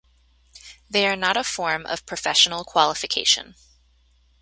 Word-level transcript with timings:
They 0.89 1.05
are 1.05 1.15
not 1.15 1.37
a 1.37 1.43
form 1.43 1.85
of 1.85 2.07
professional 2.07 2.63
qualification. 2.63 3.53